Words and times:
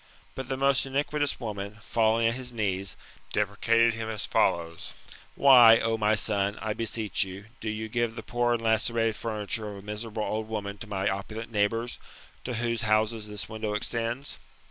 But 0.33 0.49
the 0.49 0.57
most 0.57 0.87
iniquitous 0.87 1.39
woman, 1.39 1.77
falling 1.83 2.25
at 2.25 2.33
his 2.33 2.51
knees, 2.51 2.97
deprecated 3.33 3.93
him 3.93 4.09
as 4.09 4.25
follows: 4.25 4.93
Why, 5.35 5.77
O 5.77 5.95
my 5.95 6.15
son, 6.15 6.57
I 6.59 6.73
beslsech 6.73 7.23
you, 7.23 7.45
do 7.59 7.69
you 7.69 7.87
give 7.87 8.15
the 8.15 8.23
poor 8.23 8.53
and 8.55 8.63
lacerated 8.63 9.15
furniture 9.15 9.69
of 9.69 9.83
a 9.83 9.85
miserable 9.85 10.23
old 10.23 10.47
woman 10.47 10.79
to 10.79 10.87
my 10.87 11.07
opulent 11.07 11.51
neighbours, 11.51 11.99
to 12.45 12.55
whose 12.55 12.81
houses 12.81 13.27
this 13.27 13.47
window 13.47 13.75
extends 13.75 14.39